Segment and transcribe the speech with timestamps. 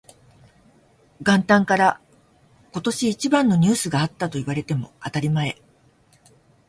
[1.21, 2.01] 元旦から
[2.73, 5.61] 今年一番のニュースがあったと言われても当たり前